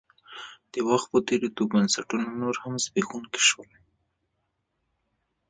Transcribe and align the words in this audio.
د 0.73 0.75
وخت 0.89 1.07
په 1.13 1.19
تېرېدو 1.27 1.63
بنسټونه 1.73 2.25
نور 2.41 2.55
هم 2.63 2.73
زبېښونکي 2.83 3.41
شول. 3.49 3.69